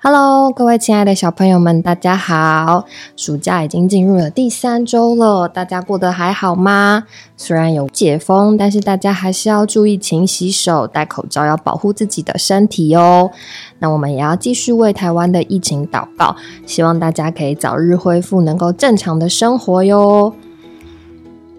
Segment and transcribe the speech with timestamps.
[0.00, 2.84] Hello，各位亲爱的小朋友们，大家好！
[3.16, 7.02] 暑假已经进入了第三周了，大家过得还好吗？
[7.36, 13.32] 虽然有解封，但是大家还是要注意勤洗手、戴口罩，要保护自己的身体哦。
[13.80, 20.32] 那我们也要继续为台湾的疫情祷告，希望大家可以早日恢复，能够正常的生活哟。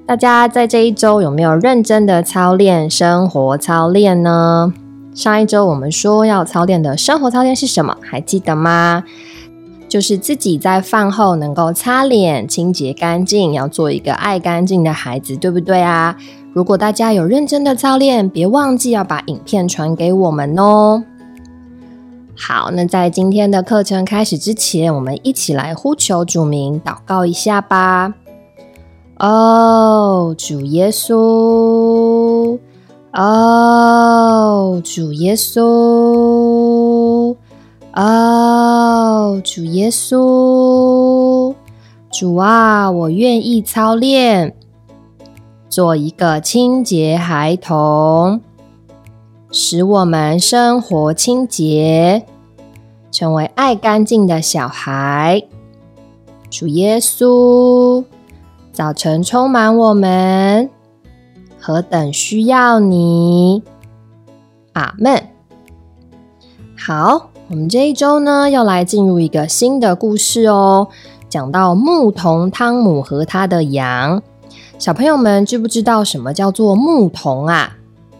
[0.05, 4.73] 大家在这一周有没有认真的操练生活操练呢？
[5.13, 7.97] 上一周我们说要操练的生活操练是什么？
[8.01, 9.03] 还记得吗？
[9.89, 16.15] 就是自己在饭后能够擦脸、清洁干净，要做一个爱干净的孩子，对不对啊？
[16.53, 21.03] 如果大家有认真的操练，别忘记要把影片传给我们哦。
[22.37, 28.13] 好，那在今天的课程开始之前，我们一起来呼求主名，祷告一下吧。
[29.17, 32.57] 哦，主耶稣。
[33.11, 33.17] 哦，
[34.83, 37.35] 主耶稣，
[37.93, 41.53] 哦，主耶稣，
[42.11, 44.55] 主啊，我愿意操练，
[45.69, 48.41] 做一个清洁孩童，
[49.51, 52.25] 使我们生活清洁，
[53.11, 55.43] 成为爱干净的小孩。
[56.49, 58.03] 主耶稣，
[58.71, 60.69] 早晨充满我们。
[61.61, 63.61] 何等需要你，
[64.79, 65.21] 阿门。
[66.77, 70.87] 好，我们这一周呢，要来进入一个新的故事哦。
[71.27, 74.21] 讲到牧童汤姆和他的羊，
[74.77, 77.75] 小朋友们知不知道什么叫做牧童啊？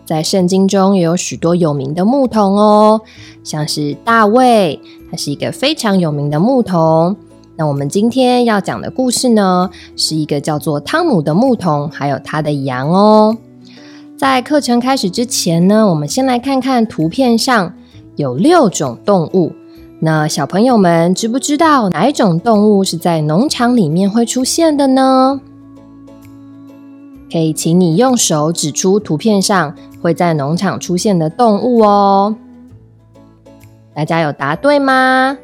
[0.06, 3.02] 在圣经中也有许多有名的牧童哦，
[3.44, 7.16] 像是大卫，他是一个非常有名的牧童。
[7.56, 13.38] 那我们今天要讲的故事呢，是一个叫做汤姆的牧童，还有他的羊哦。
[14.20, 17.74] 在课程开始之前呢，我们先来看看图片上
[18.18, 19.54] 有六种动物。
[20.02, 25.40] 那小朋友们知不知道哪一种动物是在农场里面会出现的呢？
[27.32, 32.36] 可以请你用手指出图片上会在农场出现的动物哦。
[33.96, 35.38] 大家有答对吗？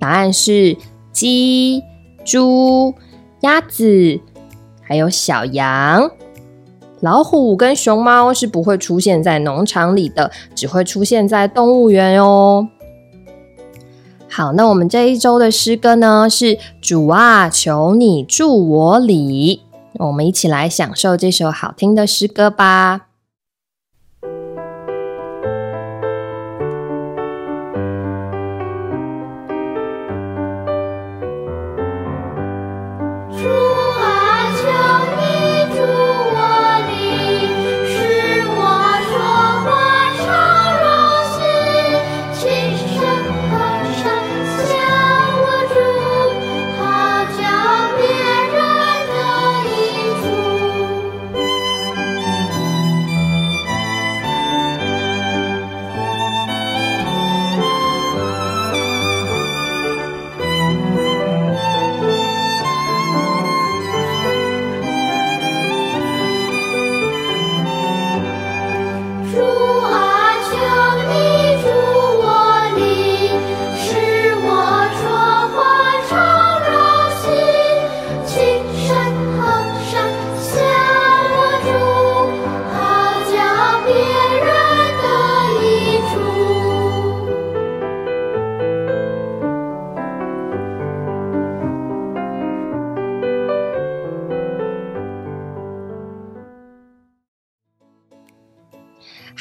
[0.00, 0.76] 答案是。
[1.12, 1.82] 鸡、
[2.24, 2.94] 猪、
[3.42, 4.18] 鸭子，
[4.80, 6.08] 还有小羊、
[7.00, 12.68] 老虎跟熊猫是不会出现在农场里的，只会出现在动物园哦。
[14.28, 19.62] 好，那我们这一周的诗歌呢是“主啊，求你助我里”，
[19.98, 23.09] 我们一起来享受这首好听的诗歌吧。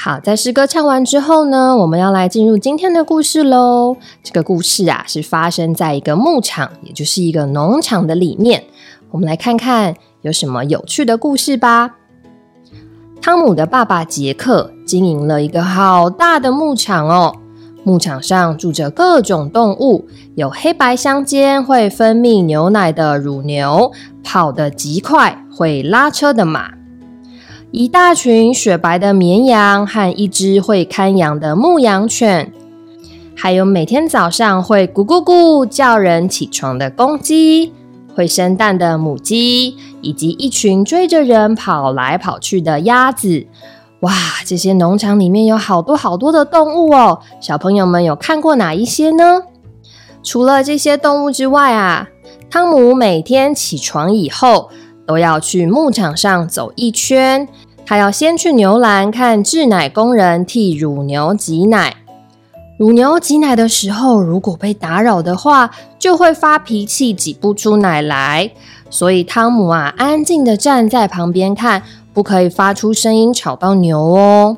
[0.10, 3.96] 好，在诗歌唱完之后呢，我们要来进入今天的故事喽。
[4.24, 8.64] 这个故事啊，是发生在一个牧场，也就是一个农场的里面。
[9.12, 9.94] 我们来看看
[10.24, 11.92] 有什么有趣的故事吧。
[13.22, 17.36] 汤姆的爸爸杰克经营了一个好大的牧场哦，
[17.84, 23.92] 牧场上住着各种动物，有黑白相间会分泌牛奶的乳牛，
[24.24, 26.79] 跑得极快会拉车的马。
[27.72, 32.52] 一大群雪白的绵羊和一只会看羊的牧羊犬，
[33.36, 37.72] 还有每天早上会咕咕咕叫人起床的公鸡，
[38.16, 43.46] 会生蛋的母鸡，以及一群追着人跑来跑去的鸭子。
[44.00, 44.12] 哇，
[44.44, 47.20] 这些农场里面有好多好多的动物哦！
[47.40, 49.44] 小朋友们有看过哪一些呢？
[50.24, 52.10] 除了这些动物之外啊，
[52.50, 54.72] 汤姆每天起床以后。
[55.10, 57.48] 都要去牧场上走一圈，
[57.84, 61.96] 他要先去牛栏看制奶工人替乳牛挤奶。
[62.78, 68.52] 乳牛挤奶的时候，如果被打扰的话，就会发脾气，挤不出奶来。
[68.92, 71.82] 所以汤姆啊，安静的站在旁边看，
[72.14, 74.56] 不可以发出声音吵到牛哦。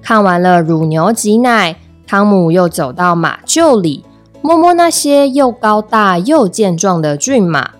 [0.00, 1.74] 看完了乳牛挤奶，
[2.06, 4.04] 汤姆又走到马厩里，
[4.42, 7.72] 摸摸那些又高大又健壮的骏马。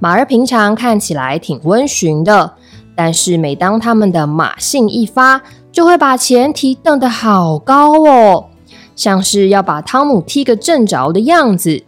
[0.00, 2.52] 马儿平常看起来挺温驯的，
[2.94, 8.46] 但是每当他们的马性一发，就会把前蹄蹬得好高哦。
[8.94, 11.82] 像是要把汤姆踢个正着的样子，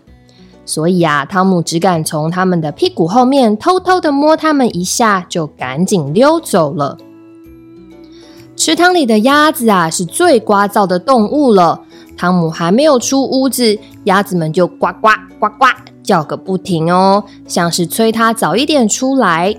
[0.64, 6.98] 所以啊，汤姆只敢从他们的屁股后面偷偷的摸他们一下，就赶紧溜走了。
[8.56, 11.80] 池塘里的鸭子啊，是最聒噪的动物了。
[12.16, 15.08] 汤姆还没有出屋子，鸭子们就呱呱
[15.38, 15.66] 呱呱
[16.08, 19.54] 叫个不停哦，像是催他早一点出来。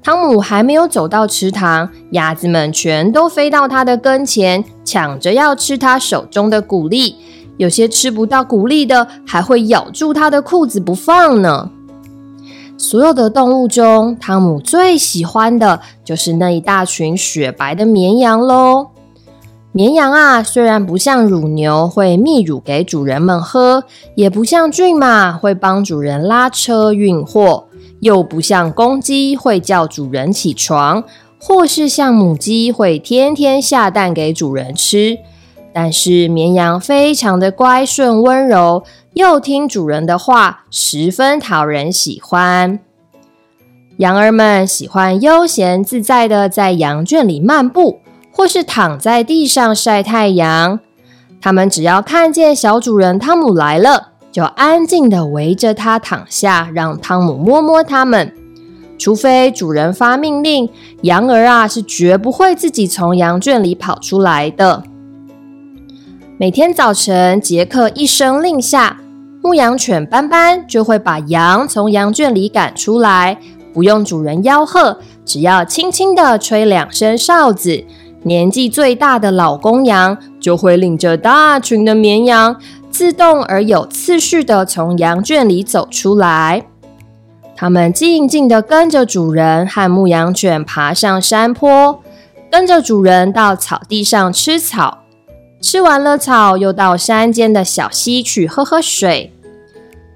[0.00, 7.16] 汤姆还没有走到池塘，鸭子们全都飞到他的跟前，抢着要吃他手中的谷粒。
[7.56, 11.68] 有些吃不到谷粒的，还会咬住他的裤子不放呢。
[12.78, 18.90] 所有的动物中，汤姆最喜欢的就是那一大群雪白的绵羊喽。
[19.76, 23.82] 绵羊啊，虽然不像乳牛会泌乳给主人们喝，
[24.14, 27.64] 也不像骏马会帮主人拉车运货。
[27.98, 31.02] 又不像公鸡会叫主人起床，
[31.40, 35.18] 或是像母鸡会天天下蛋给主人吃，
[35.72, 38.84] 但是绵羊非常的乖顺温柔，
[39.14, 42.78] 又听主人的话，十分讨人喜欢。
[43.96, 48.00] 羊儿们喜欢悠闲自在的在羊圈里漫步，
[48.34, 50.80] 或是躺在地上晒太阳。
[51.40, 54.08] 他们只要看见小主人汤姆来了。
[54.32, 58.34] 就安静的围着它躺下，让汤姆摸摸它们。
[58.98, 60.68] 除非主人发命令，
[61.02, 64.82] 羊儿啊是绝不会自己从羊圈里跑出来的。
[66.36, 68.98] 每天早晨，杰克一声令下，
[69.40, 73.38] 牧羊犬斑斑就会把羊从羊圈里赶出来，
[73.72, 77.84] 不用主人吆喝，只要轻轻的吹两声哨子，
[78.24, 82.56] 年纪最大的老公羊就会领着大群的绵羊。
[82.90, 86.64] 自动而有次序的从羊圈里走出来，
[87.56, 92.00] 它们静静的跟着主人和牧羊犬爬上山坡，
[92.48, 94.98] 跟着主人到草地上吃草。
[95.60, 99.33] 吃完了草，又到山间的小溪去喝喝水。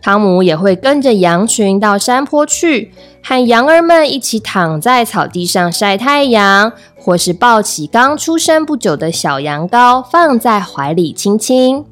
[0.09, 11.85] 汤姆也会跟着羊群到山坡去，和羊儿们一起躺在草地上晒太阳，或是抱起刚出生不久的小羊羔放在怀里亲亲。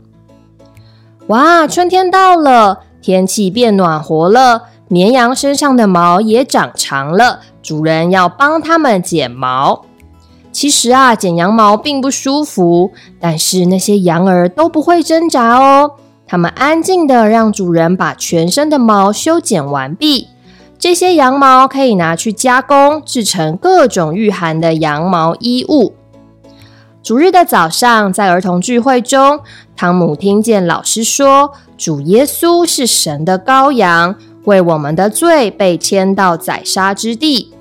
[1.27, 7.41] 哇，春天到了，天气变暖和了，绵羊身上的毛也长长了。
[7.63, 9.85] 主人要帮它们剪毛。
[10.51, 15.91] 其实啊，剪羊毛并不舒服，但是那些羊儿都不会挣扎哦。
[16.27, 20.29] 它们安静的让主人把全身的毛修剪完毕。
[20.79, 25.95] 这些羊毛可以拿去加工，制成各种御寒的羊毛衣物。
[27.03, 29.41] 主日的早上，在儿童聚会中，
[29.77, 37.55] 汤姆听见老师说：“主耶稣是神的羔羊，为我们的罪被牵到宰杀之地。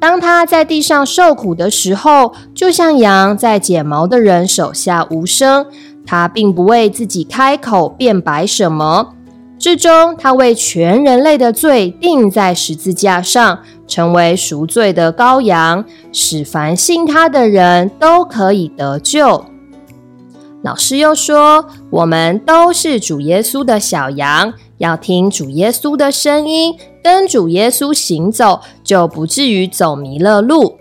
[0.00, 5.66] 当他在地上受苦的时候，就像羊在剪毛的人手下无声。
[6.06, 9.12] 他并不为自己开口辩白什么。
[9.58, 19.44] 最终，他为全人类的罪钉在十字架上。”成为赎罪的羔羊，使凡信他的人都可以得救。
[20.62, 30.76] 老师又说：“我们都是主耶稣的小羊，要听主耶稣的声音，跟主耶稣行走，就不至于走迷了路。”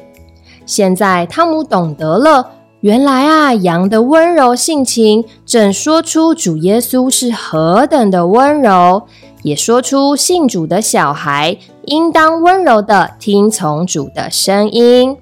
[0.65, 2.53] 现在汤姆懂得了，
[2.85, 9.07] 原来啊，羊的温柔性情正说出主耶稣是何等的温柔。
[9.41, 15.17] 也说出信主的小孩应当温柔的听从主的声音。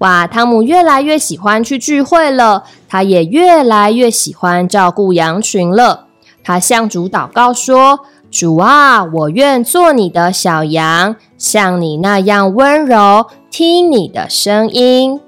[0.00, 6.08] 哇，汤姆越来越喜欢去聚会了，他也越来越喜欢照顾羊群了。
[6.44, 15.22] 他向主祷告说：“主啊，我愿做你的小羊，像你那样温柔，听你的声音。”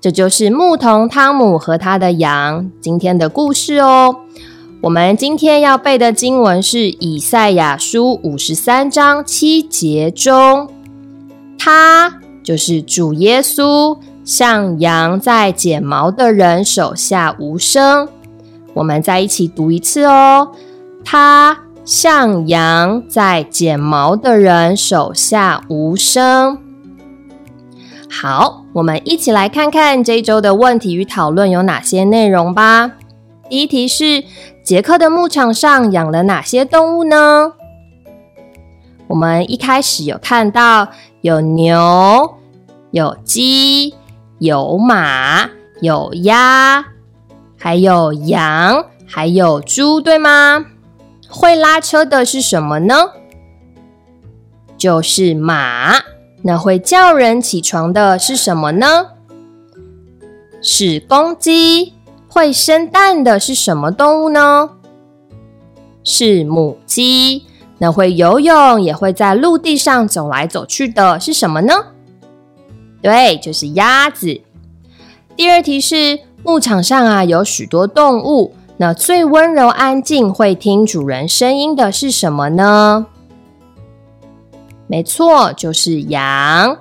[0.00, 4.16] 这就是牧童汤姆和他的羊今天的故事哦。
[4.80, 10.70] 我们今天要背的经文是《以赛亚书》五十三章七节中，
[11.58, 18.08] 他就是主耶稣，像羊在剪毛的人手下无声。
[18.74, 20.52] 我们再一起读一次哦，
[21.04, 26.58] 他像羊在剪毛的人手下无声。
[28.10, 32.92] 好，我们一起来看看这一周的问题与讨论有哪些内容吧。
[33.48, 34.24] 第一题是：
[34.64, 37.52] 杰克的牧场上养了哪些动物呢？
[39.06, 40.88] 我们一开始有看到
[41.20, 42.34] 有牛、
[42.90, 43.94] 有鸡、
[44.38, 45.48] 有马、
[45.80, 46.84] 有鸭，
[47.56, 50.66] 还有羊，还有猪，对吗？
[51.28, 52.94] 会拉车的是什么呢？
[54.76, 55.94] 就是马。
[56.42, 59.06] 那会叫人起床的是什么呢？
[60.62, 61.94] 是公鸡。
[62.30, 64.70] 会生蛋的是什么动物呢？
[66.04, 67.44] 是母鸡。
[67.78, 71.74] 那会游泳也会在陆地上走来走去的是什么呢？
[73.00, 74.40] 对，就是鸭子。
[75.36, 83.06] 第二题是牧场上啊有许多动物，那最温柔安静会听主人声音的是什么呢？
[84.88, 86.78] 没错，就是羊。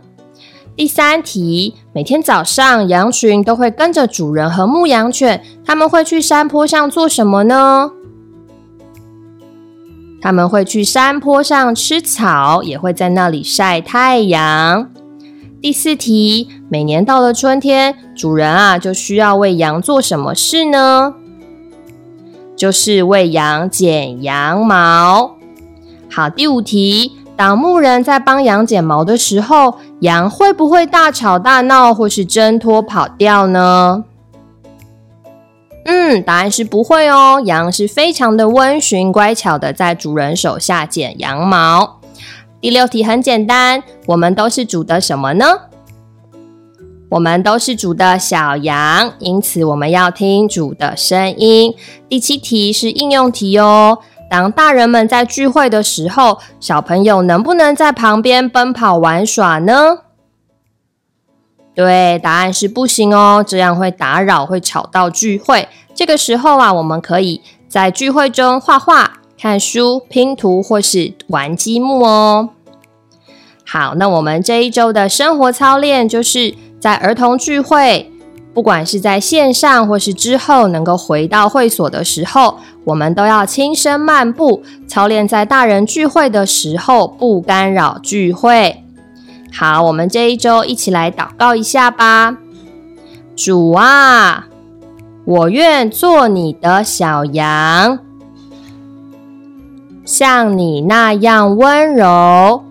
[0.76, 7.92] 第三题，每天早上羊群都会跟着主人和牧羊犬，他们会去山坡上做什么呢？
[10.22, 14.90] 他们会去山坡上吃草，也会在那里晒太阳。
[15.62, 21.16] 第四题，每年到了春天，主人啊就需要为羊做什么事呢？
[22.56, 25.36] 就是为羊剪羊毛。
[26.10, 34.03] 好，第五题，当牧人在帮羊剪毛的时候，羊会不会大吵大闹，或是挣脱跑掉呢？
[35.86, 37.39] 嗯，答案是不会哦。
[37.46, 42.00] 羊是非常的温驯、乖巧的，在主人手下剪羊毛。
[42.60, 45.46] 第六题很简单，我们都是主的什么呢？
[47.10, 51.74] 我们都是主的小羊，因此我们要听主的声音。
[52.10, 54.00] 第七题是应用题哦。
[54.29, 60.00] 当大人们在聚会的时候，小朋友能不能在旁边奔跑玩耍呢？
[61.74, 65.69] 对，答案是不行哦，这样会打扰，会吵到聚会。
[65.93, 72.50] 这个时候啊，我们可以在聚会中画画、看书、拼图或是玩积木哦。
[73.65, 78.12] 好，那我们这一周的生活操练就是在儿童聚会，
[78.58, 88.84] 不管是在线上或是之后能够回到会所的时候，我们都要轻声漫步，操练在大人聚会的时候不干扰聚会。
[89.54, 92.36] 好，我们这一周一起来祷告一下吧。
[93.36, 94.48] 主啊，
[95.24, 98.00] 我愿做你的小羊，
[100.04, 102.64] 像你那样温柔，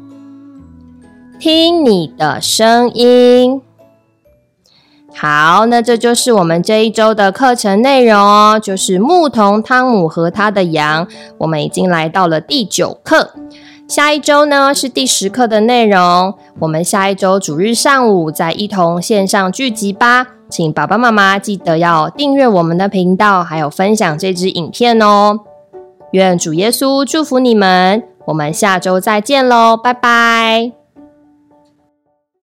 [1.38, 3.62] 听你的声音。
[5.18, 11.08] 好，那这就是我们这一周的课程内容哦，就是牧童汤姆和他的羊。
[11.38, 13.30] 我们已经来到了第九课。
[13.88, 20.26] 下一周呢是第十课的内容，我们下一周主日上午再一同线上聚集吧。
[20.50, 25.40] 请爸爸妈妈记得要订阅我们的频道，还有分享这支影片哦。
[26.12, 30.85] 愿主耶稣祝福你们，我们下周再见喽，拜拜。